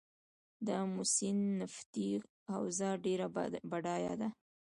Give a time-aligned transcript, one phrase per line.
[0.65, 2.09] د امو سیند نفتي
[2.51, 3.27] حوزه ډیره
[3.71, 4.29] بډایه ده